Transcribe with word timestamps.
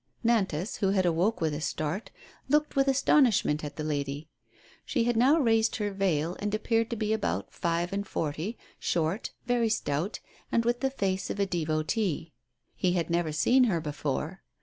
Nantas, 0.25 0.77
who 0.77 0.89
had 0.89 1.05
awoke 1.05 1.39
with 1.41 1.53
a 1.53 1.61
start, 1.61 2.09
looked 2.49 2.75
with 2.75 2.87
as 2.87 3.03
tonishment 3.03 3.63
at 3.63 3.75
the 3.75 3.83
lady. 3.83 4.29
She 4.83 5.03
had 5.03 5.15
now 5.15 5.37
raised 5.39 5.75
her 5.75 5.91
veil, 5.91 6.35
and 6.39 6.55
appeared 6.55 6.89
to 6.89 6.95
be 6.95 7.13
about 7.13 7.53
five 7.53 7.93
and 7.93 8.07
forty, 8.07 8.57
short, 8.79 9.29
very 9.45 9.69
stout, 9.69 10.19
and 10.51 10.65
with 10.65 10.79
the 10.79 10.89
face 10.89 11.29
of 11.29 11.39
a 11.39 11.45
devotee. 11.45 12.33
lie 12.81 12.91
had 12.93 13.11
never 13.11 13.31
seen 13.31 13.65
her 13.65 13.79
before. 13.79 14.41